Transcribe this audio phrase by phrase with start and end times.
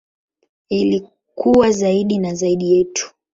[0.69, 3.11] Ili kuwa zaidi na zaidi yetu.